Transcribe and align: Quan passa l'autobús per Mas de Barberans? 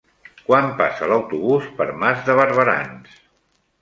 Quan 0.45 0.69
passa 0.79 1.09
l'autobús 1.11 1.67
per 1.81 1.87
Mas 2.05 2.27
de 2.31 2.39
Barberans? 2.41 3.21